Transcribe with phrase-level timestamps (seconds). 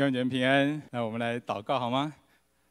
[0.00, 2.10] 弟兄姐妹平安，那我们来祷告好吗？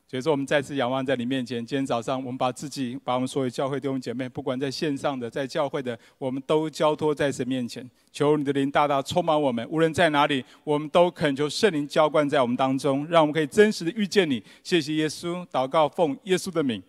[0.08, 1.63] 所以说，我们再次仰望在你面前。
[1.63, 7.88] 今天早上，我们把自己，把我们所有教会弟兄姐妹，不管在线上的，在教会的，我们都交托在神面前。
[8.12, 14.44] 求你的灵大大充满我们，无论在哪里，我们都恳求圣灵浇灌在我们当中，让我们可以真实的遇见你。
[14.64, 16.82] 谢谢耶稣，祷告奉耶稣的名，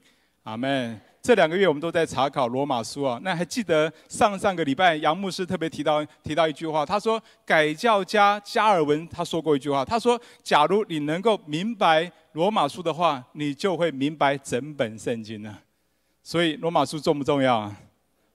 [0.44, 1.09] 阿门。
[1.22, 15.58] 这两个月我们都在查考罗马书啊，那还记得上上个礼拜杨牧师特别提到提到一句话，他说改教家加尔文他说过一句话，他说假如你能够明白罗马书的话，你就会明白整本圣经了。
[16.22, 17.76] 所以罗马书重不重要啊？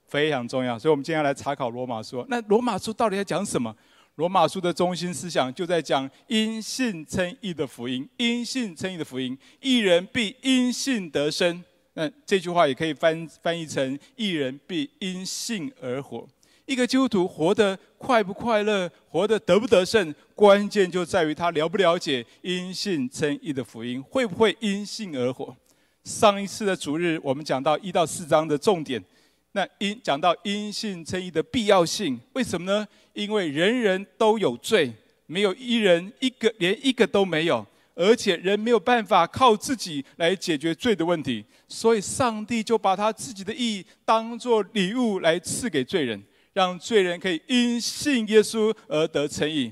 [0.07, 0.77] 非常重要。
[0.77, 2.23] 所以我们今天来查考罗马书。
[2.29, 3.75] 那罗马书到底在讲什么？
[4.15, 11.63] 罗马书的中心思想就在讲因信称义的福音，因信称义的福音，一人必因信得生。
[11.95, 16.27] 那这句话也可以翻翻译成“一人必因信而活”。
[16.65, 25.55] 一个基督徒活得快不快乐，活得得不得胜，关键就在于他了不了解因信称义的福音，会不会因信而活。
[26.03, 29.03] 上一次的主日，我们讲到一到四章的重点，
[29.51, 32.87] 那因讲到因信称义的必要性，为什么呢？
[33.13, 34.91] 因为人人都有罪，
[35.27, 37.65] 没有一人一个连一个都没有。
[37.95, 49.71] 而且人没有办法靠自己来解决罪的问题，所以上帝就把他自己的义当作礼物来赐给罪人，让罪人可以因信耶稣而得称义。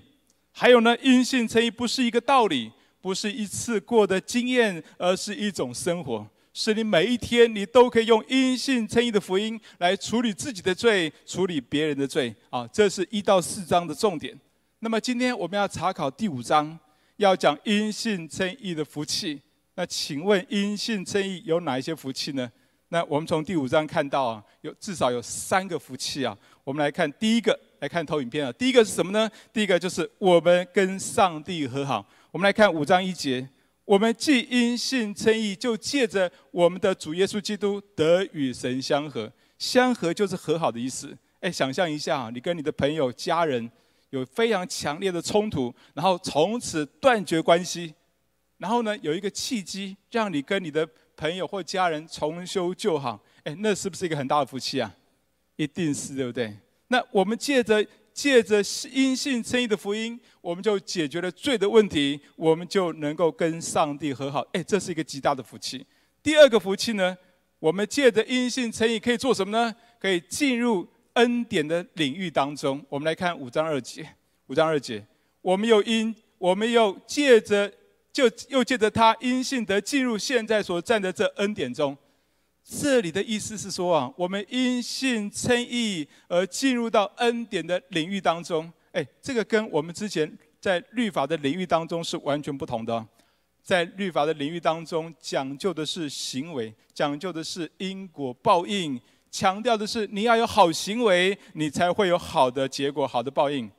[0.54, 12.34] 还有呢，因信称义不是一个道理，不是一次过的经验，而是一种生活，是你每一天你都可以用因信称义的福音来处理自己的罪，处理别人的罪。
[12.50, 14.40] 啊，这是一到四章的重点。
[14.80, 16.80] 那么今天我们要查考第五章。
[17.18, 19.42] 要讲因信称义的福气，
[19.76, 22.52] 那请问因信称义有哪一些福气呢？
[22.90, 26.38] 那我们从第五章看到啊，有至少有三个福气啊。
[26.64, 28.52] 我们来看第一个，来看投影片啊。
[28.54, 29.30] 第一个是什么呢？
[29.52, 32.06] 第一个就是我们跟上帝和好。
[32.32, 33.48] 我们来看五章一节，
[33.86, 39.32] 我们既因信称义，就借着我们的主耶稣基督得与神相和。
[39.58, 41.18] 相和就是和好的意思。
[41.42, 43.72] 哎，想象一下啊，你跟你的朋友、家人。
[44.14, 47.92] 有非常强烈的冲突，然后从此断绝关系，
[48.60, 50.88] 然后呢，有一个契机让你跟你的
[51.18, 54.96] 朋友或家人重修旧好，哎，那是不是一个很大的福气啊？
[55.56, 56.56] 一定是，对不对？
[56.90, 65.84] 那我们借着借着因信称义的福音，我们就解决了罪的问题，我们就能够跟上帝和好，哎，这是一个极大的福气。
[66.22, 67.18] 第二个福气呢，
[67.58, 69.76] 我们借着因信称义可以做什么呢？
[70.00, 70.88] 可以进入。
[71.14, 74.08] 恩典的领域当中，我们来看五章二节。
[74.48, 75.06] 五章二节，
[75.42, 77.72] 我们又因我们又借着
[78.12, 81.98] 就又借着他因信得进入现在所站的这恩典中。
[82.64, 88.72] 这里的意思是说啊，我们因信称义而进入到恩典的领域当中。
[88.92, 93.06] 哎，这个跟我们之前在律法的领域当中是完全不同的。
[93.64, 99.00] 在律法的领域当中，讲究的是行为，讲究的是因果报应。
[99.34, 103.70] 强调的是，你要有好行为，你才会有好的结果、好的报应。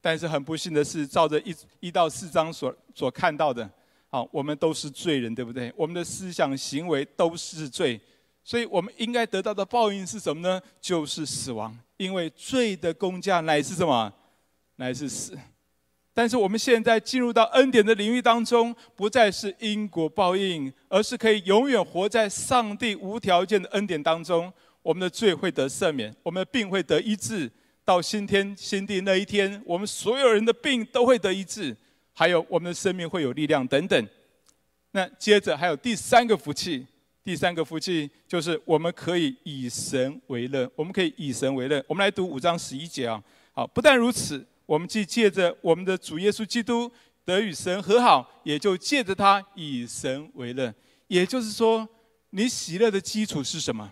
[0.00, 3.70] 但是很不幸的是，照着一一到四章所所看到的，
[4.08, 5.70] 好，我们都是罪人，对不对？
[5.76, 8.00] 我们的思想行为都是罪，
[8.42, 10.58] 所以我们应该得到的报应是什么呢？
[10.80, 11.78] 就是死亡。
[11.98, 14.10] 因为罪的工价乃是什么？
[14.76, 15.38] 乃是死。
[16.14, 24.50] 但是我们现在进入到恩典的领域当中，不再是因果报应，而是可以永远活在上帝无条件的恩典当中。
[24.82, 27.50] 我们的罪会得赦免，我们的病会得医治，
[27.84, 31.76] 到新天新地那一天，我们所有人的病都会得医治，
[32.12, 34.08] 还有我们的生命会有力量等等。
[34.90, 36.86] 那接着还有第三个福气，
[37.24, 41.82] 第三个福气就是我们可以以神为乐，我们可以以神为乐。
[41.86, 43.22] 我们来读五章十一节啊，
[43.52, 46.90] 好，不但如此，我们既借着我们的主耶稣基督
[47.24, 50.74] 得与神和好，也就借着他以神为乐。
[51.06, 51.88] 也就是说，
[52.30, 53.90] 你喜乐的基础是什么？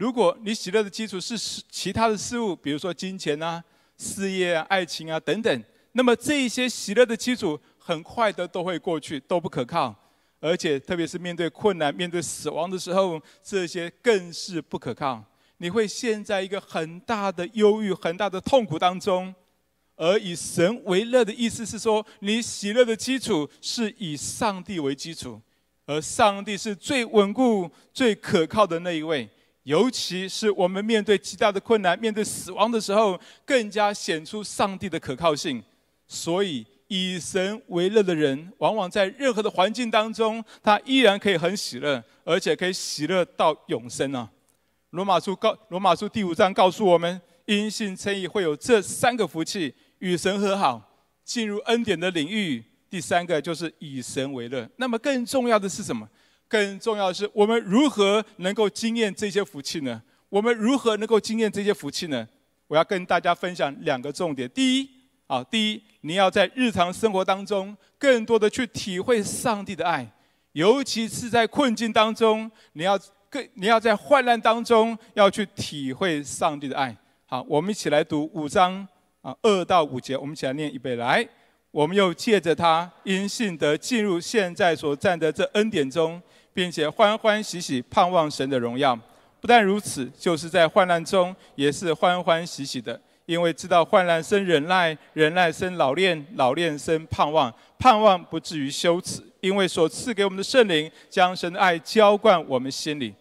[0.00, 1.36] 如果你喜乐的基础是
[1.68, 3.62] 其他的事物，比如说金钱啊、
[3.98, 9.94] 事业啊、爱情啊等等，那么这一些喜乐的基础很快的都会过去，都不可靠，
[10.40, 15.22] 而且特别是面对困难、面对死亡的时候，这些更是不可靠。
[15.58, 19.34] 你会陷在一个很大的忧郁、很大的痛苦当中。
[19.96, 25.38] 而以神为乐的意思是说，你喜乐的基础是以上帝为基础，
[25.84, 29.28] 而上帝是最稳固、最可靠的那一位。
[29.64, 35.62] 尤其是我们面对极大的困难、面对死亡的时候，更加显出上帝的可靠性。
[36.06, 44.28] 所以，以神为乐的人，往往在任何的环境当中，他依然可以很喜乐，而且可以喜乐到永生啊！
[44.90, 50.82] 罗马书告罗马书第五章告诉我们，因信称义会有这三个福气：与神和好，
[51.24, 54.68] 进入恩典的领域，第三个就是以神为乐。
[54.78, 56.08] 那么更重要的是什么？
[56.50, 60.02] 更重要的是我们如何能够经验这些福气呢？
[60.28, 62.26] 我们如何能够经验这些福气呢？
[62.66, 64.50] 我要跟大家分享两个重点。
[64.50, 64.90] 第一，
[65.28, 70.08] 啊，第一，你要在日常生活当中更多的去体会上帝的爱，
[70.52, 72.98] 尤其是在困境当中，你要
[73.28, 76.96] 更你要在患难当中要去体会上帝的爱。
[77.26, 78.86] 好，我们一起来读五章
[79.22, 81.24] 啊二到五节，我们一起来念一遍来。
[81.72, 86.20] 我们又借着他因信得进入现在所占的这恩典中，
[86.52, 88.98] 并且欢欢喜喜盼望神的荣耀。
[89.40, 103.14] 不但如此，就是在患难中也是欢欢喜喜的，因为知道患难生忍耐，忍耐生老练，老练生盼望，盼望不至于羞耻，因为所赐给我们的圣灵将神的爱浇灌我们心里。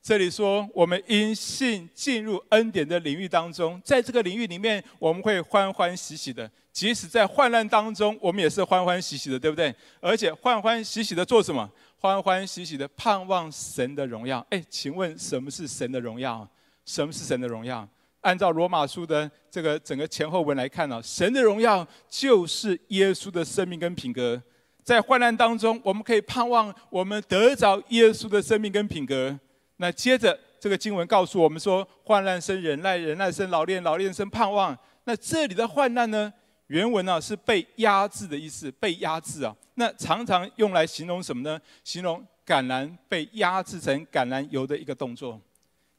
[0.00, 6.48] 这里说，我们因信进入恩典的领域当中，在这个领域里面，我们会欢欢喜喜的。
[6.70, 9.74] 即使在患难当中，我们也是欢欢喜喜的，对不对？
[10.00, 11.68] 而且欢欢喜喜的做什么？
[12.04, 14.46] 欢欢喜喜的盼望神的荣耀。
[14.50, 16.46] 哎，请问什么是神的荣耀？
[16.84, 17.88] 什么是神的荣耀？
[18.20, 24.42] 按照罗马书的这个整个前后文来看呢，神的荣耀就是耶稣的生命跟品格。
[24.82, 29.40] 在患难当中，我们可以盼望我们得着耶稣的生命跟品格。
[29.78, 34.78] 那接着这个经文告诉我们说，患难生忍耐，忍耐生老练，老练生盼望。
[35.04, 36.30] 那这里的患难呢，
[36.74, 39.54] 原文呢是被压制的意思，被压制啊。
[39.74, 41.56] 那常常用来形容什么呢？
[41.84, 45.40] 形容橄榄被压制成橄榄油的一个动作。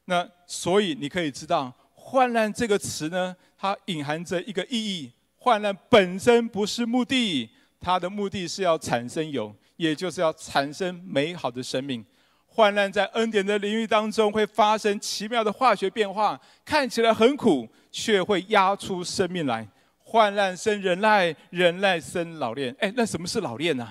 [0.04, 5.10] 那所以你可以知道，患难这个词呢，它隐含着一个意义。
[5.38, 7.48] 患难本身不是目的，
[7.80, 12.04] 它的目的是要产生油，也就是要产生美好的生命。
[12.46, 19.66] 患难在恩典的领域当中会发生奇妙的化学变化，看起来很苦，却会压出生命来。
[20.16, 22.74] 患难生忍耐，忍耐生老练。
[22.78, 23.86] 哎，那什么是老练呢？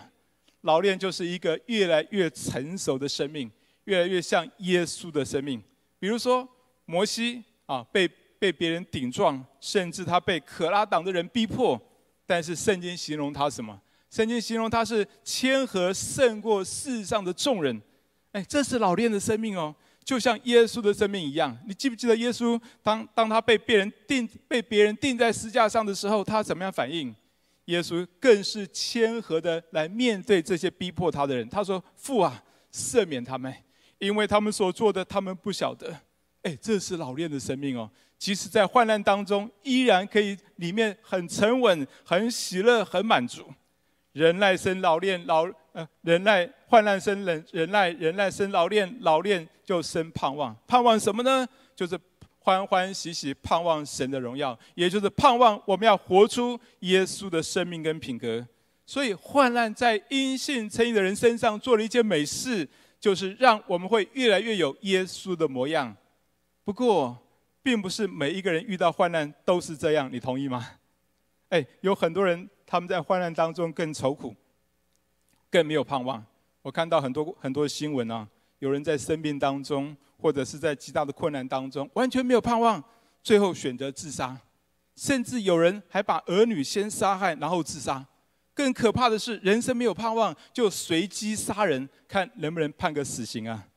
[0.62, 3.52] 老练就是一个越来越成熟的生命，
[3.84, 5.62] 越来越像耶稣的生命。
[6.00, 6.50] 比如说
[6.86, 8.08] 摩西啊，被
[8.40, 11.80] 被别人顶撞，甚至他被可拉党的人逼迫，
[12.26, 13.80] 但是圣经形容他什么？
[14.10, 17.80] 圣经形容他是谦和胜过世上的众人。
[18.32, 19.76] 哎，这是老练的生命哦，
[20.06, 21.58] 就像耶稣的生命一样。
[21.68, 27.14] 你记不记得耶稣当当他被别人钉被别人钉在十字架上的时候，他怎么样反应？
[27.66, 31.50] 耶稣更是谦和的来面对这些逼迫他的人。
[31.50, 33.52] 他说：“父啊，赦免他们，
[33.98, 36.00] 因为他们所做的，他们不晓得。”
[36.44, 37.90] 哎，这是老练的生命哦。
[38.20, 43.52] 即使在患难当中，依然可以里面很沉稳、很喜乐、很满足。
[44.12, 50.54] 忍耐生老练，老呃忍耐患难生忍忍耐，忍耐生老练，老练就生盼望。
[50.68, 51.48] 盼望什么呢？
[51.74, 51.98] 就是
[52.40, 58.46] 欢欢喜喜盼望神的荣耀，也就是盼望我们要活出耶稣的生命跟品格。
[58.86, 62.68] 所以患难在因信称义的人身上做了一件美事，
[63.00, 65.96] 就是让我们会越来越有耶稣的模样。
[66.66, 67.18] 不过，
[67.64, 70.72] 并不是每一个人遇到患难都是这样，你同意吗？
[71.48, 72.50] 哎，有很多人。
[72.68, 74.36] 他们在患难当中更愁苦，
[75.50, 76.22] 更没有盼望。
[76.66, 78.28] 我看到很多很多新闻啊，
[78.58, 82.84] 有人在生病当中，或者是在极大的困难当中，完全没有盼望，
[83.22, 84.36] 最后选择自杀。
[84.96, 88.04] 甚至有人还把儿女先杀害，然后自杀。
[88.56, 93.68] 更可怕的是，人生没有盼望，就随机杀人，看能不能判个死刑啊！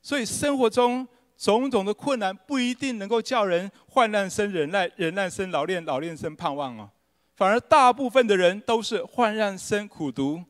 [0.00, 1.06] 所以生活中
[1.36, 6.90] 种种的困难，不一定能够叫人患难生忍耐，忍耐生老练，老练生盼望啊。
[7.36, 10.42] 反而大部分的人都是患难生苦读，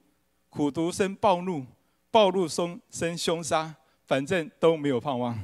[0.49, 1.64] 苦读生暴怒，
[2.11, 3.75] 暴怒生生凶杀，
[4.07, 5.38] 反正都没有盼望。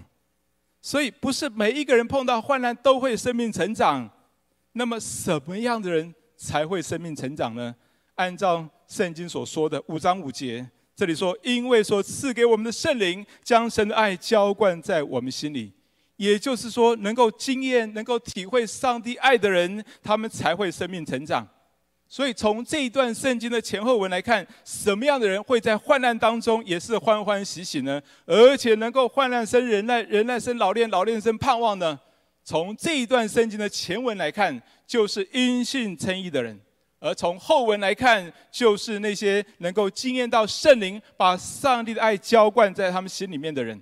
[0.81, 4.11] 所以不是每一个人碰到患难都会生命成长。
[4.73, 7.75] 那么什么样的人才会生命成长呢？
[8.17, 15.73] 按照圣经所说的五章五节，这里说：因为所赐给我们的圣灵，将神的爱浇灌在我们心里。
[16.17, 21.47] 也就是说，能够经验、能够体会上帝爱的人，他们才会生命成长。
[22.07, 28.01] 所以，从这一段圣经的前后文来看，什么样的人会在患难当中也是欢欢喜喜呢？
[28.25, 31.99] 而且能够患难生忍耐，忍耐生老练，老练生盼望呢？
[32.45, 36.55] 从这一段圣经的前文来看，就是因信称义的人；
[37.01, 43.81] 而从后文来看，就是那些能够经验到圣灵把上帝的爱浇灌在他们心里面的人。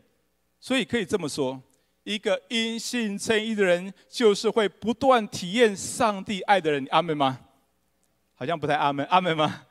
[0.59, 1.61] 所以可以这么说。
[2.05, 6.87] 一个因信称义的人，就是会不断体验上帝爱的人。
[6.91, 7.39] 阿门吗？
[8.43, 9.07] 好像不太阿门。
[9.07, 9.63] 阿门吗？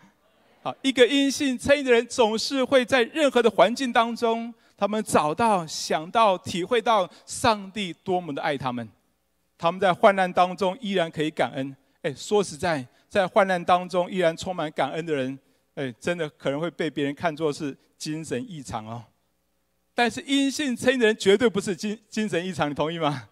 [0.63, 8.87] 好，一个阴性称的人，总是会在任何的环境当中，他们找到、想到、体会到上帝多么的爱他们。
[9.57, 11.75] 他们在患难当中依然可以感恩。
[12.01, 15.37] 哎，说实在，在患难当中依然充满感恩的人，
[15.75, 19.03] 哎，真的可能会被别人看作是精神异常哦。
[19.93, 23.27] 但是阴性称的人绝对不是精精神异常，你同意吗？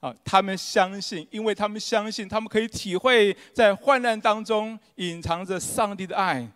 [0.00, 6.46] 啊，他们相信，因为他们相信，他们可以体会在患难当中隐藏着上帝的爱。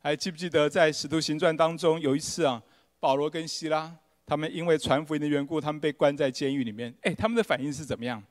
[0.00, 2.62] 还记不记得在使徒行传当中有一次啊，
[3.00, 3.92] 保罗跟希拉
[4.26, 6.92] 他们因为传福音的缘故，他们被关在监狱里面。
[7.02, 8.22] 哎，他们的反应是怎么样？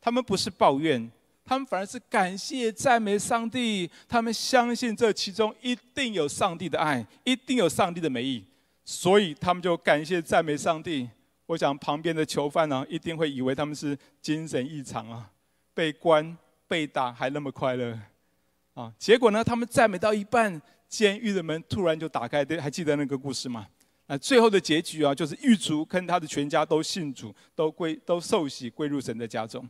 [0.00, 1.10] 他们不是抱怨，
[1.44, 3.90] 他们反而是感谢赞美上帝。
[4.08, 8.44] 他们相信这其中一定有上帝的爱，一定有上帝的美意，
[8.84, 11.08] 所以他们就感谢赞美上帝。
[11.48, 15.30] 我想旁边的囚犯呢、一定会以为他们是精神异常啊，
[15.72, 16.36] 被关
[16.66, 17.98] 被打还那么快乐
[18.74, 18.92] 啊！
[18.98, 23.66] 结果呢，他们赞美到一半，监狱的门突然就打开，对，还记得那个故事吗？
[24.08, 29.66] 那最后的结局啊，就是狱卒跟他的全家都信主，都归都受洗归入神的家中。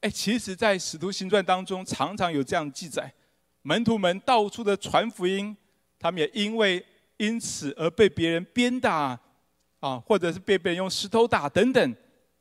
[0.00, 3.10] 哎，其实，在使徒行传当中，常常有这样记载：
[3.62, 5.56] 门徒们到处的传福音，
[5.98, 6.84] 他们也因为
[7.16, 9.18] 因此而被别人鞭打。
[9.84, 11.94] 啊，或者是被别人用石头打等等，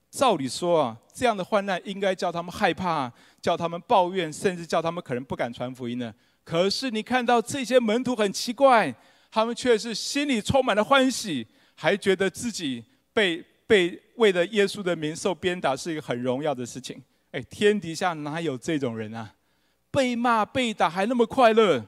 [0.09, 6.13] 照理说啊，这样的患难应该叫他们害怕，叫他们抱怨，甚至叫他们可能不敢传福音呢。
[6.45, 8.95] 可是你看到这些门徒很奇怪，
[9.29, 11.45] 他们却是心里充满了欢喜，
[11.75, 17.01] 还觉得自己被 被为了耶稣的名受鞭打是一个很荣耀的事情。
[17.31, 19.33] 哎，天底下哪有这种人啊？
[19.91, 21.83] 被骂被打还那么快乐，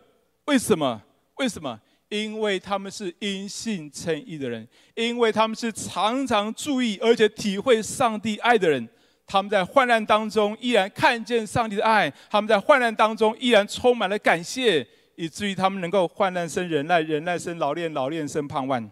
[0.46, 1.02] 为什么？
[1.38, 1.80] 为什么？
[2.16, 8.88] 因为他们是因信称义的人，因为他们是常常注意而且体会上帝爱的人，
[9.28, 18.90] 他们在患难当中依然看见上帝的爱，他们在患难当中依然充满了感谢，以至于他们能够患难生忍耐，忍耐生老练，老练生盼望。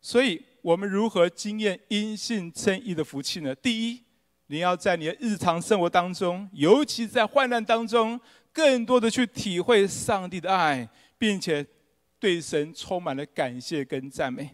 [0.00, 3.54] 所以，我们如何经验因信称义的福气呢？
[3.54, 4.02] 第一，
[4.48, 8.18] 你要在你的日常生活当中，尤其在患难当中，
[8.52, 11.64] 更多的去体会上帝的爱，并且。
[12.18, 14.50] 对神充满了感谢跟赞美。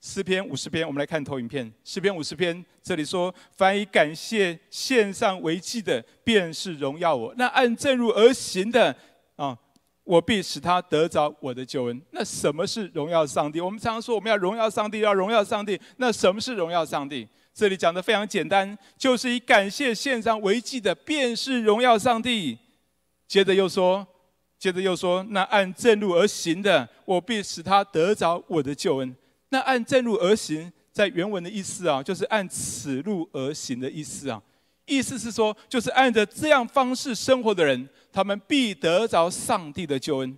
[0.00, 1.72] 诗篇五十篇，我们来看投影片。
[1.82, 8.94] 诗篇五十篇这里说：“凡以感谢献上为祭的，便是荣耀我；那按正路而行的，
[9.34, 9.58] 啊，
[10.04, 13.60] 我必使他得着我的救恩。”那什么是荣耀上帝？
[13.60, 15.80] 我们常常说我们要荣耀上帝，要荣耀上帝。
[15.96, 17.26] 那什么是荣耀上帝？
[17.52, 22.56] 这里讲的非常简单，就是以感谢献上为祭的，便是荣耀上帝。
[23.26, 24.06] 接着又说。
[24.66, 29.14] 接着又说：“那按正路而行的，我必使他得着我的救恩。”
[29.50, 34.42] 那按正路而行，在原文的意思啊，就是按此路而行的意思啊。
[34.84, 40.36] 意思是说，就是按着这样方式生活的人，他们必得着上帝的救恩。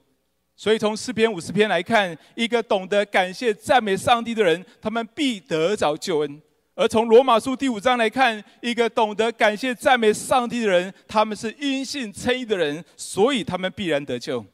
[0.54, 6.42] 所以从诗篇五十篇来看，一个懂得感谢赞美上帝的人，他们必得着救恩。
[6.78, 14.46] 而从罗马书第五章来看，一个懂得感谢赞美上帝的人，他们是因信称义的人，所以他们必然得救。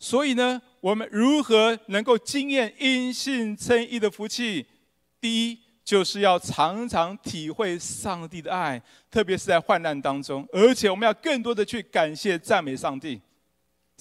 [0.00, 4.66] 所以呢，我们如何能够经验因信称义的福气？
[5.20, 13.20] 第一，就是要常常体会上帝的爱，特别是在患难当中，而且我们要更多的去感谢赞美上帝。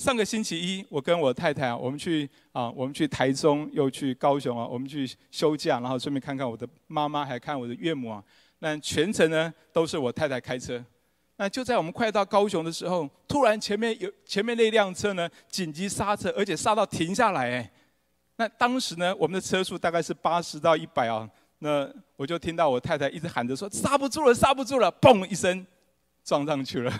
[0.01, 8.23] 上个星期一，我跟我太太啊，我们去啊，我们去台中，又去高雄啊，我们去休假，然后顺便看看我的妈妈，还看我的岳母啊。
[8.57, 10.83] 那全程呢都是我太太开车。
[11.35, 17.71] 那就在我们快到高雄的时候，突然前面有前面那辆车呢紧急刹车，而且刹到停下来哎。
[18.37, 21.29] 那当时呢，我们的车速大概是八十到一百啊。
[21.59, 25.63] 那我就听到我太太一直喊着说：“刹不住了，刹不住了！”嘣一声，
[26.23, 26.91] 撞上去了。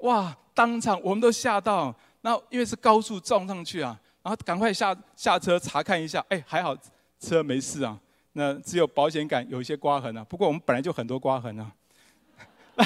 [0.00, 0.36] 哇！
[0.52, 6.76] 当场我们都吓到，那因为是高速撞上去啊，然后赶快下下车查看一下，哎，还好
[7.18, 7.98] 车没事啊，
[8.32, 10.24] 那只有保险杆有一些刮痕啊。
[10.24, 11.72] 不过我们本来就很多刮痕啊，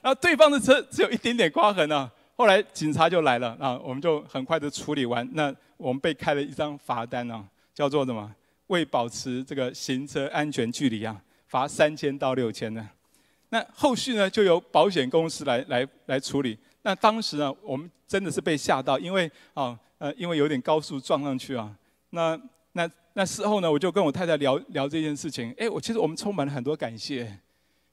[0.00, 2.08] 然后对方的车只有一点点刮痕啊。
[2.36, 5.28] 后来警察就来了啊，我们就很快的处理完。
[5.32, 7.44] 那我们被开了一张罚单啊，
[7.74, 8.32] 叫做什么？
[8.68, 12.88] 未保持这个行车安全距离啊，罚三千到六千呢。
[13.52, 16.58] 那后续呢，就由保险公司来来来处理。
[16.80, 21.70] 那当时呢，我们真的是被吓到，因为啊呃，因为有点高速撞上去啊。
[22.10, 22.40] 那
[22.72, 25.54] 那那事后呢，我就跟我太太聊聊这件事情。
[25.58, 27.38] 哎，我其实我们充满了很多感谢。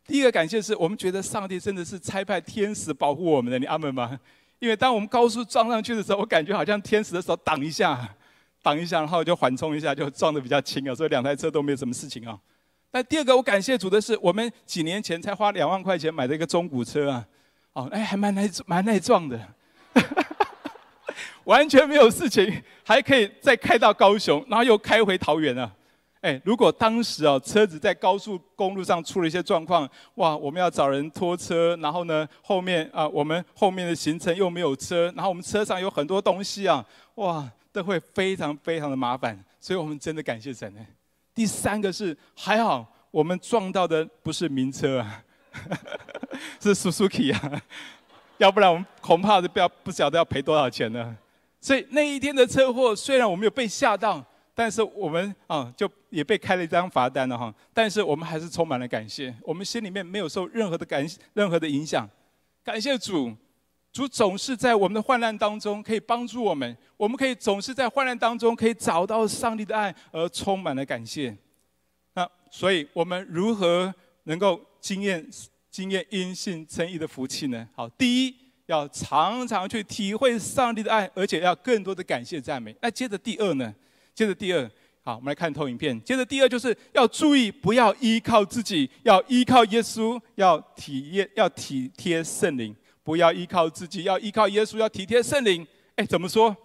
[0.08, 4.18] 第一个感谢是我们觉得上帝真的是差派天使保护我们的，你阿门吗？
[4.60, 8.16] 因为当我们高速撞上去的时候，我感觉好像天使的手挡一下，
[8.64, 12.40] 挡一下，然后就缓冲一下，就撞得比较轻啊，所以两台车都没有什么事情啊。
[12.92, 17.26] 那第二个，我感谢主的是，我们几年前才花两万块钱买的一个中古车啊，
[17.74, 19.40] 哦，哎，还蛮耐蛮耐撞的，
[21.46, 25.72] 完全没有事情，还可以再开到高雄，然后又开回桃园啊，
[26.22, 36.84] 哎，如果当时哦，车子在高速公路上出了一些状况，哇，我们要找人拖车，然后呢，后面啊，我们后面的行程又没有车，然后我们车上有很多东西啊，
[37.16, 39.40] 哇，都会非常非常的麻烦。
[39.60, 40.80] 所以我们真的感谢神呢。
[41.40, 45.24] 第三个是还好，我们撞到的不是名车啊，
[46.60, 47.62] 是 Suzuki 啊，
[48.40, 51.16] 要不然我们恐怕是不要不晓得要赔多少钱呢。
[51.62, 54.22] 所以那一天的车祸，虽然我们有被吓到。
[54.54, 57.54] 但是我们啊，就也被开了一张罚单了哈。
[57.74, 62.06] 但是我们还是充满了感谢，我们心里面没有受任何的感任何的影响。
[62.66, 63.34] 感谢主，
[63.92, 71.36] 主总是在我们的患难当中可以帮助我们，我们可以总是在患难当中可以找到上帝的爱，而充满了感谢。
[72.14, 73.94] 那所以我们如何
[74.26, 75.28] 能够经验
[75.72, 77.68] 经验因信称义的福气呢？
[77.76, 78.36] 好，第一
[78.68, 82.76] 要常常去体会上帝的爱，而且要更多的感谢赞美。
[82.82, 83.74] 那接着第二呢？
[84.14, 84.70] 接着第二，
[85.04, 86.00] 好，我们来看投影片。
[86.04, 92.76] 接着第二，就是要注意，不要依靠自己，要依靠耶稣，要体验，要体贴圣灵。
[93.10, 95.66] 不要依靠自己，要依靠耶稣，要体贴圣灵。
[95.96, 96.56] 哎，怎么说？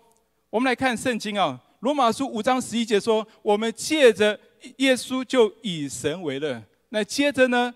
[0.50, 4.38] 我们来看圣经啊，《罗马书》五章十一节说：“我们借着
[4.76, 7.72] 耶稣就以神为乐。”那接着呢，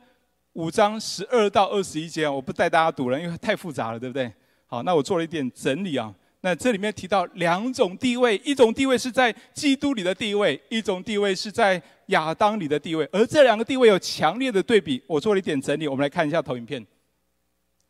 [0.53, 4.31] 五章十二到二十一节，我不带大家读了，因为太复杂了，对不对？
[4.67, 6.15] 好，那我做了一点整理啊。
[6.43, 15.03] 那这里面提到两种地位，一种地位是在基督里的地位，一种地位是在亚当里的地位，而这两个地位有强烈的对比。
[15.07, 16.87] 我做了一点整理，我们来看一下投影片。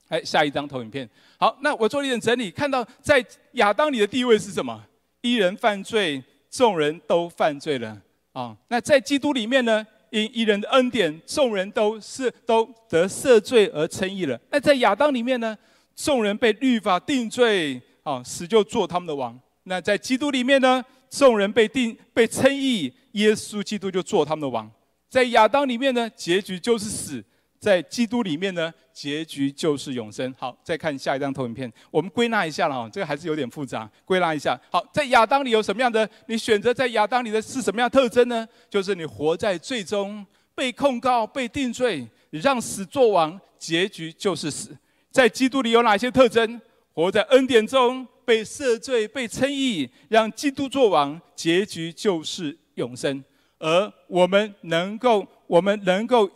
[0.09, 1.09] 哎，下一张投影片。
[1.39, 4.85] 好，那我做一点整理，看到在亚当里的地位是什么？
[5.21, 7.97] 一人犯罪，众人都犯罪了
[8.33, 8.57] 啊。
[8.69, 9.87] 那在基督里面呢？
[10.11, 14.41] 因一人的恩典，众人都是都得赦罪而称义了。
[14.51, 15.57] 那在亚当里面呢？
[15.95, 17.81] 众人被律法定罪。
[18.05, 19.39] 啊，死就做他们的王。
[19.65, 24.71] 那在基督里面呢，众人被定被称义，耶稣基督就做他们的王。
[25.11, 27.21] 在亚当里面呢，结局就是死；
[27.59, 30.33] 在基督里面呢，结局就是永生。
[30.39, 34.59] 好，再看下一张投影片，我们归纳一下了哦，这个还是有点复杂，归纳一下。
[34.71, 36.09] 好，在亚当里有什么样的？
[36.27, 38.47] 你选择在亚当里的是什么样特征呢？
[38.71, 44.77] 就是你活在最终，被控告、被定罪，让死做王，结局就是死。
[45.11, 46.61] 在基督里有哪些特征？
[46.93, 53.25] 活在恩典中，被赦罪、被称义，让基督作王，结局就是永生。
[53.59, 56.29] 而我们能够，我们能够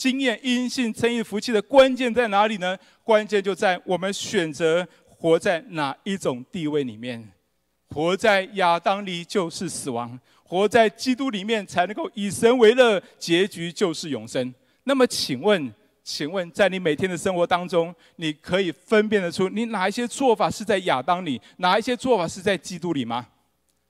[0.00, 2.74] 经验阴性称义福气的关键在哪里呢？
[3.04, 7.30] 关键就在我们选择活在哪一种地位里面。
[7.90, 14.54] 活在亚当里就是死亡，活在基督里面才能够以神为乐，结局就是永生。
[14.84, 15.70] 那么，请问？
[16.02, 23.26] 请问，在你每天的生活当中，你可以分辨得出你哪一些做法是在亚当里，哪一些做法是在基督里吗？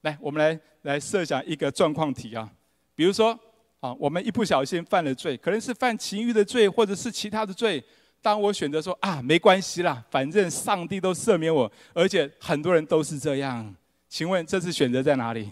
[0.00, 2.50] 来，我们来来设想一个状况题啊，
[2.96, 3.38] 比如说
[3.80, 7.82] 啊，我们一不小心犯了罪，可能是犯情欲的罪，或者是其他的罪。
[8.22, 13.74] 当我选择说啊，没关系啦，反正上帝都赦免我，而且很多人都是这样。
[14.08, 15.50] 请问这次选择在哪里？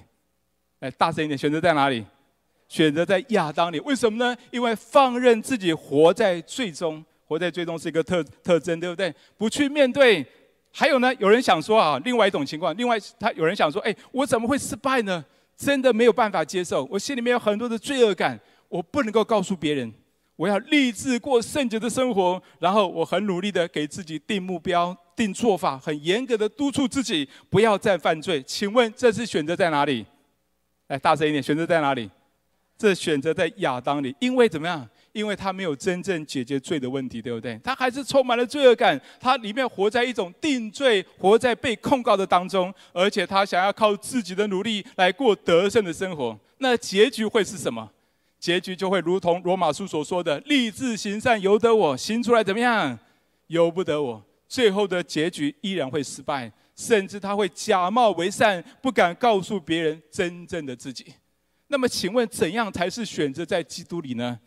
[0.81, 2.05] 来，大声一点，选择在哪里？
[2.69, 4.37] 选择在亚当里，为什么呢？
[4.51, 9.15] 因为放任自己活在罪中，活在罪中是一个特特征，对不对？
[9.39, 10.27] 不去面对。
[10.71, 15.25] 还有呢，有人想说啊，另外一种情况，另外他有人想说，哎，我怎么会失败呢？
[15.59, 19.93] 真的没有办法接受，我心里面有很多的罪恶感，我不能够告诉别人，
[20.37, 28.41] 我要立志过圣洁的生活，然后我很努力的给自己定目标、定做法，很严格的督促自己不要再犯罪。
[28.45, 30.07] 请问这次选择在哪里？
[30.87, 32.09] 来，大声一点，选择在哪里？
[32.79, 34.89] 这选择在亚当里，因为怎么样？
[35.13, 37.59] 因为他没有真正解决罪的问题，对不对？
[37.65, 46.39] 他还是充满了罪恶感，他里面活在一种定罪，活在被控告的当中，而且他想要靠自己的努力来过得胜的生活。
[46.59, 47.91] 那结局会是什么？
[48.39, 52.97] 结局就会如同罗马书所说的：“立志行善由得我，行出来怎么样？
[53.49, 61.07] 由不得我。”最后的结局依然会失败，甚至他会假冒为善，不敢告诉别人真正的自己。
[61.67, 64.39] 那么，请问怎样才是选择在基督里呢？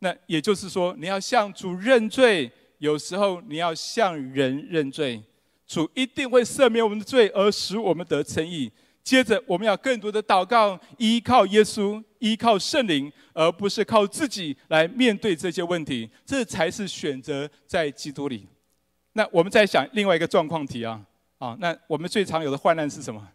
[0.00, 5.22] 那也就是说，你要向主认罪，有时候你要向人认罪，
[5.66, 8.70] 主一定会赦免我们的罪，而使我们得称义。
[9.02, 16.10] 接着，我们要更多的祷告，依靠耶稣，依靠圣灵，而不是靠自己来面对这些问题。
[16.24, 18.48] 这才是选择在基督里。
[19.12, 21.00] 那我们再想另外一个状况题啊，
[21.38, 23.26] 啊，那我们最常有的患难是什么？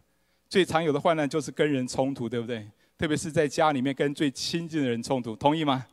[0.48, 2.68] 最常有的患难就是跟人冲突，对不对？
[2.98, 5.86] 特别是在家里面跟最亲近的人冲突，同意吗？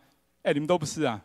[0.44, 1.22] 哎，你们都不是啊，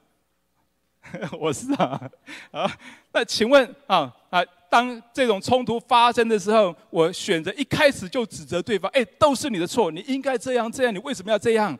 [1.38, 2.10] 我是啊，
[2.50, 2.78] 啊，
[3.12, 11.78] 那请问啊啊，当这种冲突发生的时候，我选择一开始就指责对方，哎，都是你的错，你应该这样这样，你为什么要这样？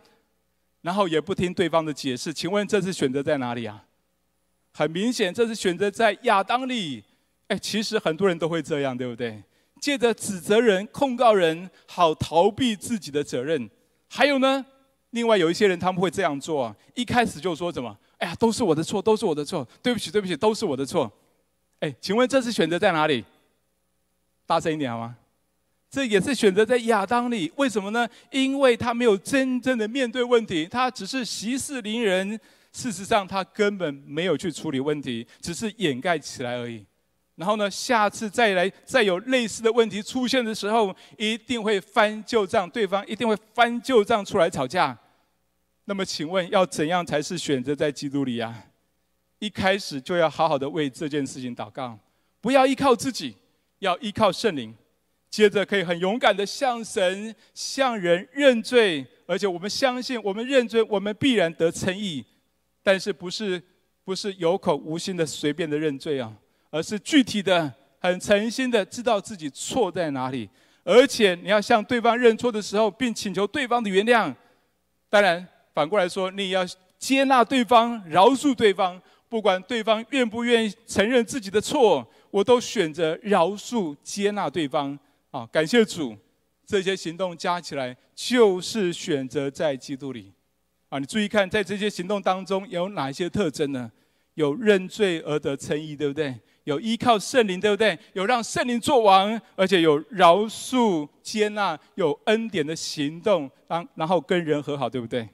[0.83, 2.33] 然后也不听对方的解释。
[2.33, 3.85] 请问这是选择在哪里啊？
[4.73, 7.03] 很明显，这是选择在亚当里。
[7.49, 9.42] 哎，其实很多人都会这样，对不对？
[9.81, 13.68] 借着指责人、控告人，好逃避自己的责任。
[14.09, 14.64] 还有呢，
[15.14, 21.11] 另外有一些人他们会这样做，一开始就说什么：“哎呀，都是我的错，都是我的错，对不起，对不起，都是我的错。”
[21.79, 23.24] 哎，请问这是选择在哪里？
[24.44, 25.14] 大声一点好吗？
[25.88, 27.53] 这也是选择在亚当里。
[27.55, 28.09] 为什么呢？
[28.33, 32.38] 因为他没有真正的面对问题，他只是息事宁人。
[32.72, 36.85] 事实上，他根本没有去处理问题，只是掩盖起来而已。
[37.37, 44.98] 然后呢，下次再来再有类似的问题出现的时候，一定会翻旧账，对方一定会翻旧账出来吵架。
[45.87, 48.64] 那么，请问要怎样才是选择在基督里呀？
[49.38, 51.99] 一开始就要好好的为这件事情祷告，
[52.40, 53.37] 不要依靠自己，
[53.81, 54.75] 要依靠圣灵。
[55.29, 62.25] 接着可以很勇敢的向神、向人认罪，而且我们相信，我们认罪，我们必然得称义。
[62.83, 63.61] 但是不是
[64.05, 66.33] 不是有口无心的随便的认罪啊？
[66.70, 70.49] 而是具体的、很诚心的知道自己错在哪里，
[70.85, 74.35] 而且你要向对方认错的时候，并请求对方的原谅。
[75.11, 76.64] 当然，反过来说，你要
[76.98, 79.00] 接纳对方、饶恕对方。
[79.28, 84.96] 不管对方愿不愿意承认自己的错，我都选择饶恕、接纳对方。
[85.32, 86.16] 啊，感谢主，
[86.64, 90.32] 这些行动加起来就是选择在基督里。
[90.88, 93.90] 啊，你注意看，在这些行动当中有哪些特征呢？
[94.34, 96.38] 有认罪而得称义，对不对？
[96.62, 97.98] 有依靠圣灵，对不对？
[98.12, 105.28] 有让圣灵作王，而且有饶恕、接纳、有恩典的行动，然然后跟人和好，对不对？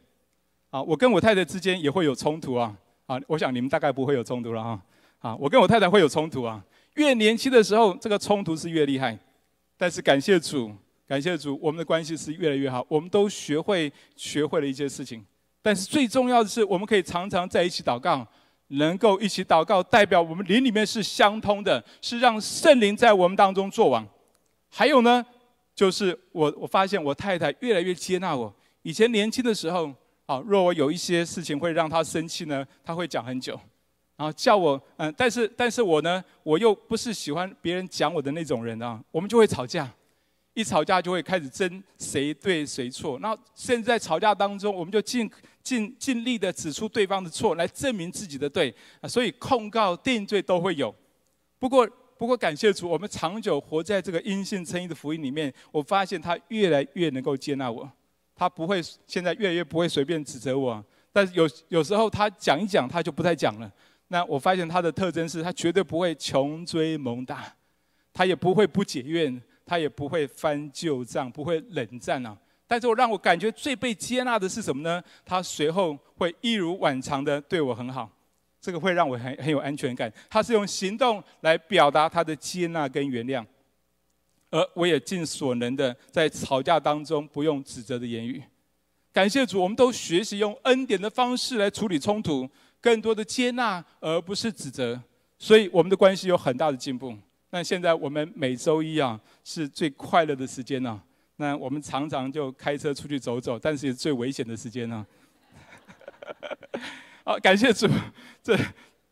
[0.70, 2.74] 啊，我跟我太太之间也会有冲突啊。
[3.06, 4.80] 啊，我想你们大概不会有冲突了哈。
[5.18, 6.62] 啊，我跟我太太会有冲突啊。
[6.94, 9.18] 越年轻的时候，这个冲突是越厉害。
[9.76, 10.72] 但是感谢主，
[11.06, 12.84] 感谢主，我们的关系是越来越好。
[12.88, 15.24] 我们都学会学会了一些事情。
[15.60, 18.26] 但是最重要的是，我们可以常常在一起祷告。
[18.74, 24.06] 能够一起祷告，代表我们灵里面是相通的，是让圣灵在我们当中作王。
[24.68, 25.26] 还有呢，
[25.74, 28.54] 就是我我发现我太太越来越接纳我。
[28.82, 29.92] 以前年轻的时候，
[30.30, 33.58] 啊，若我有一些事情会让他生气呢，他会讲很久，
[34.16, 39.92] 然后叫我嗯，但是但是我呢，我又不是喜欢别人讲我的那种人啊，我们就会吵架。
[40.54, 45.28] 一吵架就会开始争谁对谁错，那甚至在吵架当中，我们就尽
[45.64, 50.94] 尽尽力的指出对方的错，来证明自己的对啊，所以控告定罪都会有。
[51.58, 57.90] 不过不过感谢主，我们长久活在这个阴性称义的福音里面，我发现他越来越能够接纳我，
[58.40, 63.70] 他不会现在越来越不会随便指责我，但是有有时候他讲一讲他就不再讲了。
[64.08, 67.44] 那我发现他的特征是他绝对不会穷追猛打，
[68.14, 69.40] 他也不会不解怨。
[69.66, 72.36] 他也不会翻旧账，不会冷战啊。
[72.66, 75.00] 但是我让我感觉最被接纳的是什么呢？
[75.24, 78.10] 他随后会一如往常的对我很好，
[78.60, 80.12] 这个会让我很很有安全感。
[80.28, 83.46] 他是用行动来表达他的接纳跟原谅，
[84.50, 88.42] 而我也尽所能的在吵架当中不用指责的言语。
[89.12, 92.48] 感谢主，我们都学习用恩典的方式来处理冲突，
[92.80, 95.00] 更多的接纳而不是指责，
[95.38, 97.16] 所以我们的关系有很大的进步。
[97.50, 101.02] 那现在我们每周一啊是最快乐的时间呢。
[101.36, 105.04] 那我们常常就开车出去走走，但是也是最危险的时间呢。
[107.24, 107.88] 好，感谢主，
[108.42, 108.56] 这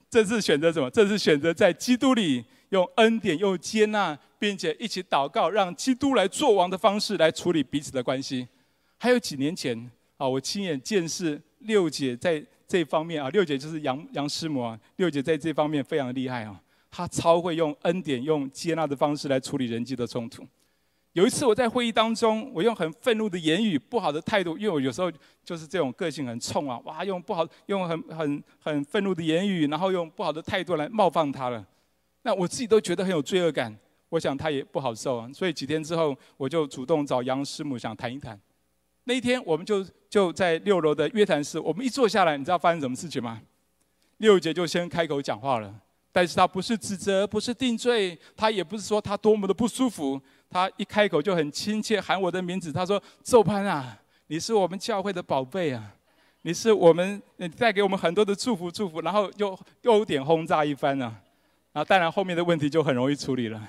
[0.09, 0.89] 这是选择什么？
[0.91, 8.47] 这是选择在基督里用恩典、用接纳，并且一起祷告，让基督来做王的方式来处理彼此的关系。
[8.97, 16.61] 还有几年前啊，我亲眼见识六姐在这方面啊，六姐就是杨杨师母啊，六姐在这方面非常厉害啊。
[16.91, 20.47] 她超会用恩典、用接纳的方式来处理人际的冲突。
[21.13, 25.11] 有一次我在会议当中，我用很愤怒的言语、不好的态度，因为我有时候
[25.45, 31.65] 就是这种个性很冲啊，哇，用不好、用很很很愤怒的言语，然后用不好的态度来冒犯他了。
[32.23, 33.77] 那我自己都觉得很有罪恶感，
[34.09, 35.31] 我想他也不好受啊。
[35.33, 38.39] 所以几天之后，我就主动找杨师母想谈一谈。
[39.05, 43.41] 那一天我们就就在六楼的约谈室，我们一坐下来，你知道发生什么事情吗？
[44.19, 45.75] 六姐就先开口讲话了。
[46.11, 50.21] 但是他不是指责，不是定罪，他也不是说他多么的不舒服。
[50.51, 53.97] 他一开口就很亲切喊我的名字，他说：“周潘啊，
[54.29, 55.95] 你是我们教会的宝贝啊，
[56.43, 57.23] 你是我们，
[57.57, 61.15] 带给我们很多的祝福祝福。”然后又有点轰炸一番啊，
[61.75, 63.63] 啊，当然后面的问题就很容易处理了。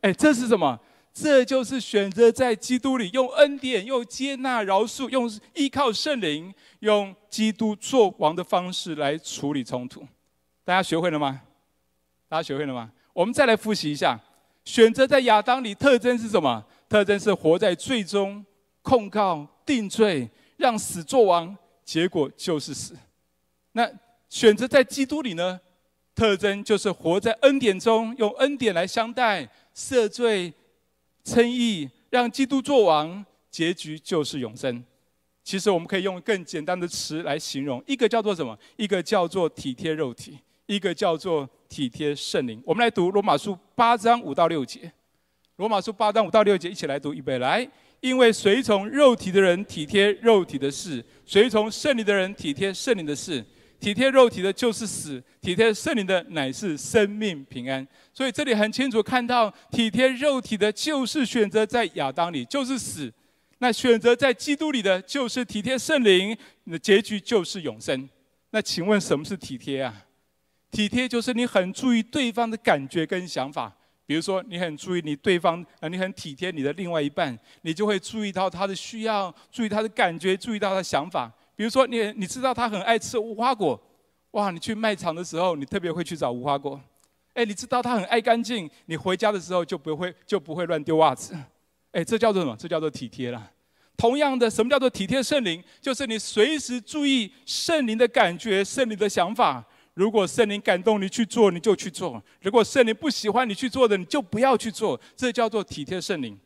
[0.00, 0.78] 哎，这是什么？
[1.12, 10.06] 这就是选择在基督里用恩典、用接纳、饶恕、用依靠圣灵、用基督作王的方式来处理冲突。
[10.64, 11.40] 大家学会了吗？
[12.28, 12.92] 大家学会了吗？
[13.12, 14.20] 我们再来复习一下：
[14.64, 16.64] 选择在亚当里，特征是什么？
[16.88, 18.44] 特征是活在最终，
[18.82, 22.96] 控告、定罪，让死作王，结果就是死。
[23.72, 23.90] 那
[24.28, 25.58] 选择在基督里呢？
[26.18, 30.52] 特征就是活在恩典中，用恩典来相待，赦罪、
[31.22, 34.82] 称义，让基督作王，结局就是永生。
[35.44, 38.58] 其实我们可以用更简单的词来形容，一个叫做什么？
[38.74, 42.60] 一个叫做体贴肉体，一个叫做体贴圣灵。
[42.66, 44.90] 我们来读罗马书八章五到六节。
[45.54, 47.64] 罗马书八章五到六节，一起来读预备来。
[48.00, 53.44] 因为随从肉体的人体贴肉体的事，随从圣灵的人体贴圣灵的事。
[53.80, 57.86] 体贴肉体的就是死，体贴圣灵的乃是生命平安。
[58.12, 63.12] 所以这里很清楚看到，体贴肉体的就是选择在亚当里就是死，
[63.58, 68.08] 那选择在基督里的就是体贴圣灵，你的结局就是永生。
[68.50, 69.94] 那请问什么是体贴啊？
[70.70, 81.32] 体贴就是你很注意对方的感觉跟想法，比如说你很注意你对方啊，你很体贴你的另外一半，你就会注意到他的需要，注意他的感觉，注意到他的想法。
[81.58, 83.78] 比如说，你你知道他很爱吃无花果，
[84.30, 84.52] 哇！
[84.52, 86.80] 你去卖场的时候，你特别会去找无花果。
[87.34, 91.36] 哎，你知道他很爱干净，你回家的时候就不会就不会乱丢袜子。
[91.90, 92.56] 哎，这叫做什么？
[92.56, 93.50] 这叫做体贴啦。
[93.96, 95.60] 同样的，什么叫做体贴圣灵？
[95.80, 99.64] 就是你随时注意圣灵的感觉、圣灵的想法。
[99.94, 105.00] 如果圣灵感动你去做，你就去做；如果圣灵不喜欢你去做的，你就不要去做。
[105.16, 106.38] 这叫做体贴圣灵。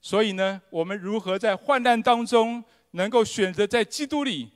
[0.00, 2.64] 所以呢，我们如何在患难当中？
[2.92, 4.50] 能够选择在基督里，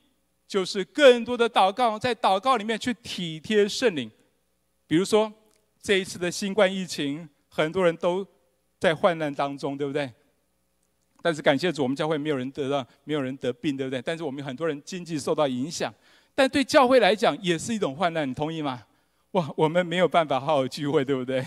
[0.46, 4.10] 就是更多的祷告，在祷告里面去体贴圣灵。
[4.86, 5.32] 比如说
[5.80, 8.26] 这一次的新冠疫情，很多人都
[8.78, 10.12] 在患难当中，对不对？
[11.22, 14.02] 但是感谢主，我们教会没有人得到，没有人得病，对不对？
[14.02, 15.92] 但是我们很多人经济受到影响，
[16.34, 18.84] 但对教会来讲也是一种患难，你同意吗？
[19.30, 21.42] 哇，我们没有办法好好聚会，对不对？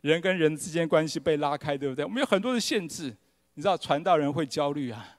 [0.00, 2.04] 人跟人之间关系被拉开，对不对？
[2.04, 3.14] 我们有很多的限制，
[3.54, 5.17] 你知道传道人会焦虑啊。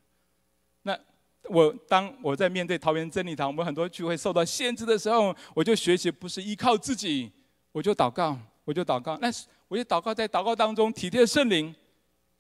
[1.50, 7.32] 我当我在面对桃园真理堂，我们很多聚会受到限制的时候，我就学习不是依靠自己，
[7.72, 9.18] 我就祷告，我就祷告。
[9.22, 9.28] 那
[9.68, 11.74] 我就祷告，在祷告当中体贴圣灵。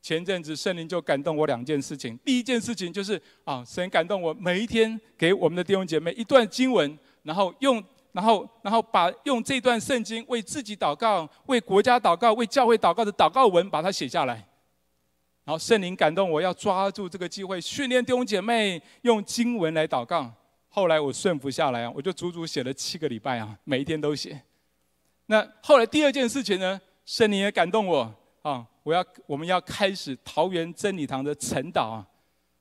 [0.01, 14.47] 前阵子圣灵就感动我两件事情，第一件事情就是啊，神感动我每一天给我们的弟兄姐妹一段经文，然后用，然后然后把用这段圣经为自己祷告、为国家祷告、为教会祷告的祷告文，把它写下来。
[15.49, 20.31] 然后圣灵感动我，要抓住这个机会训练弟兄姐妹用经文来祷告。
[20.67, 24.39] 后来我顺服下来啊，我就足足写了七个礼拜啊，每一天都写。
[25.25, 32.05] 那后来第二件事情呢，圣灵也感动我啊，我要我们要开始桃园真理堂的晨祷啊。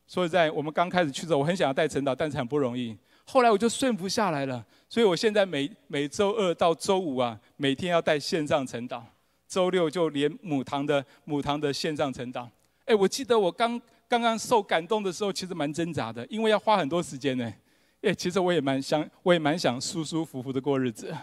[0.07, 2.96] 所以在我们刚开始去的时候，我很想要带晨祷，但是很不容易。
[3.27, 9.03] 后来我就顺服下来了，所以我现在每每周二到周五啊，每天要带线上晨祷，
[9.46, 12.48] 周六就连母堂的母堂的线上晨祷。
[12.88, 17.53] 哎，我记得我刚刚刚受感动的时候，其实蛮挣扎的，因为要花很多时间呢。
[18.01, 21.14] 哎，其实我也蛮想，我也蛮想舒舒服服的过日子。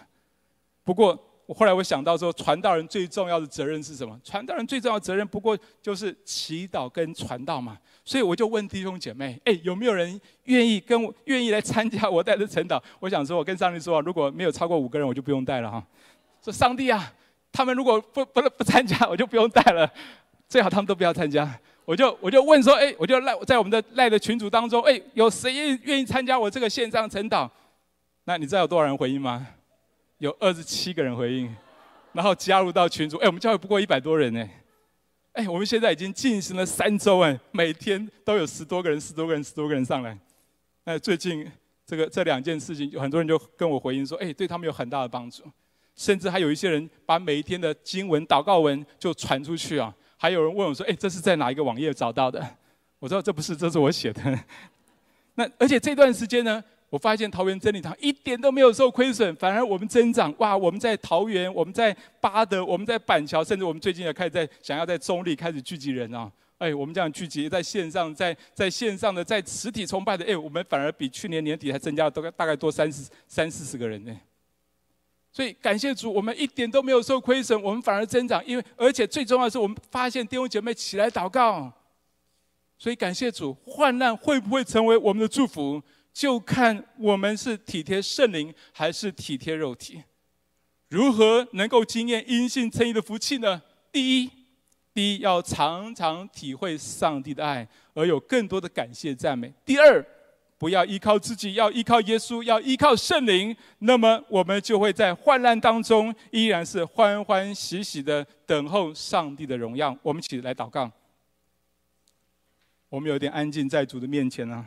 [0.84, 4.16] 不过，我后来我想到说，传道人最重要的责任是什么？
[4.22, 7.76] 传道人最重要的责任不过就是祈祷跟传道嘛。
[8.04, 12.80] 所以我就问弟兄姐妹，哎，有没有人愿意跟我愿意来参加我带的晨祷？
[13.00, 15.84] 我想说，我跟上帝说，如果没有超过五个人，我就不用带了哈。
[16.44, 17.12] 说上帝啊，
[17.50, 19.90] 他们如果不不不参加，我就不用带了。
[20.48, 27.48] 最好他们都不要参加，我就我就问说，哎，我就赖在我们的赖的群组当中，哎，有谁愿愿意参加我这个线上晨祷？
[28.24, 29.46] 那你知道有多少人回应吗？
[30.18, 31.54] 有二十七个人回应，
[32.12, 34.48] 然后加入到群组，哎，我们教会不过一百多人呢，
[35.32, 40.16] 哎，我们现在已经进行了三周，哎，每天都有十多个人、十多个人、十多个人上来。
[40.84, 41.50] 那最近
[41.84, 45.42] 这个这两件事情，有很多人就跟我回应说，哎，对他们有很大的帮助，
[45.94, 49.94] 甚至还有一些人把每一天的经文祷告文就传出去啊。
[50.16, 52.44] 还有人问我说：“哎，这是在哪一个网页找到的？”
[52.98, 54.22] 我说：“这不是，这是我写的。”
[55.36, 60.34] 那而且这段时间呢，我发现桃园真理堂一点都没有受亏损，反而我们增长。
[60.38, 60.56] 哇！
[60.56, 66.32] 我们在桃园，我们在八德，我们在板桥，甚至我们最近也开始在想要在中坜开始聚集人啊！
[66.58, 74.18] 哎，我们这样聚集在线上，在在线上的，在实体崇拜的，哎，我们反而比去年年底还增加了大概大概多三十三四十个人呢。
[75.36, 78.42] 所以感谢主，我们一点都没有受亏损，我们反而增长。
[78.46, 81.70] 因为而且最重要的是，我们发现弟兄姐妹起来祷告。
[82.78, 90.02] 所以感谢主，患难会不会成为我们的祝福，就看我们是体贴圣灵还是体贴肉体。
[90.88, 93.60] 如何能够经验因信称义的福气呢？
[93.92, 94.30] 第一，
[94.94, 99.52] 第一要常常体会上帝的爱，而有更多的感谢赞美。
[99.66, 100.02] 第二。
[100.58, 103.54] 不要依靠自己，要依靠耶稣，要依靠圣灵。
[103.80, 109.96] 那么我们就会在患难当中，依然是欢欢喜喜的等候上帝的荣耀。
[110.02, 110.90] 我们一起来祷告。
[112.88, 114.66] 我们有点安静在主的面前啊。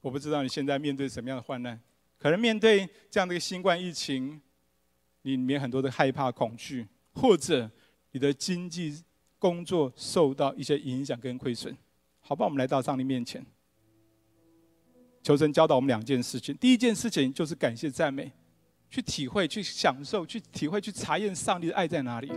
[0.00, 1.80] 我不知道你现在面对什么样的患难，
[2.18, 4.40] 可能面对这样的一个新冠疫情，
[5.22, 7.70] 你里面很多的害怕、恐惧，或者
[8.10, 9.00] 你的经济、
[9.38, 11.76] 工作受到一些影响跟亏损。
[12.20, 13.44] 好吧，我们来到上帝面前，
[15.22, 16.56] 求神教导我们两件事情。
[16.56, 18.30] 第一件事情就是感谢赞美，
[18.90, 22.30] 去体会、去享受、去体会、去查验上帝的爱在哪里。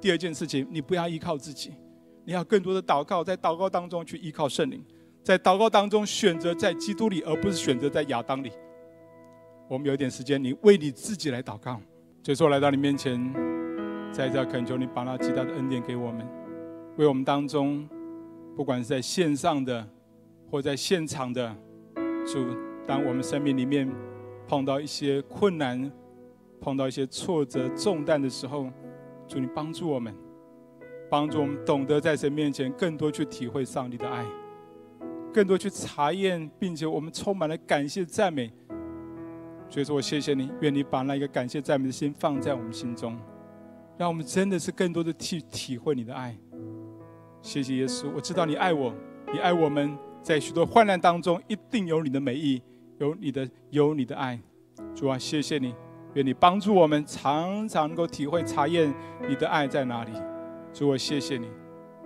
[0.00, 1.72] 第二件事情，你不要依靠自己，
[2.24, 4.84] 你要更多的祷告，在祷告当中去依靠圣灵。
[5.22, 8.50] 在祷告当中选择在基督里，而不是选择在亚当里。
[9.68, 11.80] 我们有点时间，你为你自己来祷告。
[12.22, 13.20] 所以说，来到你面前，
[14.12, 16.26] 在这恳求你把那极大的恩典给我们，
[16.96, 17.86] 为我们当中，
[18.56, 19.86] 不管是在线上的
[20.50, 21.54] 或在现场的，
[22.30, 22.46] 主，
[22.86, 23.90] 当我们生命里面
[24.46, 25.90] 碰到一些困难、
[26.60, 28.70] 碰到一些挫折、重担的时候，
[29.26, 30.14] 主你帮助我们，
[31.08, 34.26] 帮助我们懂得在神面前更多去体会上帝的爱。
[35.32, 38.52] 更多去查验，并且我们充满了感谢赞美。
[39.70, 43.18] 所以说我谢谢你，愿你把那一个感谢赞美的心放在我们心中，
[43.96, 46.36] 让我们真的是更多的去体会你的爱。
[47.40, 48.92] 谢谢耶稣，我知道你爱我，
[49.32, 49.96] 你爱我们，
[50.28, 52.62] 在许多患难当中一定有你的美意，
[52.98, 54.38] 有你的有你的爱。
[54.94, 55.74] 主啊，谢谢你，
[56.12, 58.94] 愿你帮助我们常常能够体会查验
[59.26, 60.12] 你的爱在哪里。
[60.70, 61.48] 主，我谢谢你。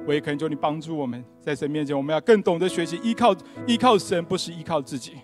[0.07, 3.35] 我也恳求你帮助我们，在神面前，我们要更懂得学习依靠
[3.67, 5.15] 依靠神，不是依靠自己。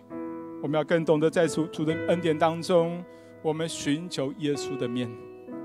[0.61, 3.01] 我们要更懂得在主主的恩典当中，
[3.43, 5.09] 我们寻求耶稣的面。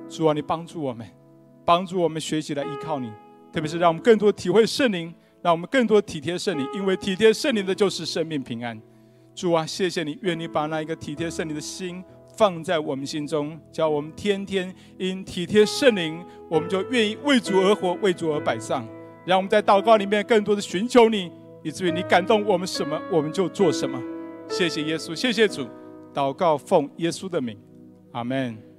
[0.08, 1.08] 主啊，你帮助我们，
[1.66, 3.12] 帮助我们学习来依靠你，
[3.52, 5.12] 特别是让我们更多体会圣灵，
[5.44, 8.82] 让我们更多体贴圣灵，因为体贴圣灵的就是生命平安。
[9.36, 12.02] 主啊，谢谢你，愿你把那一个体贴圣灵的心
[12.38, 18.88] 放在我们心中，叫我们天天因体贴圣灵，我们就愿意为主而活，为主而摆上。
[19.26, 21.30] 让我们在祷告里面更多的寻求你，
[21.62, 24.02] 以至于你感动我们什么，我们就做什么。
[24.48, 25.68] 谢谢耶稣，谢谢主。
[26.14, 27.58] 祷告奉耶稣的名，
[28.14, 28.73] 阿门。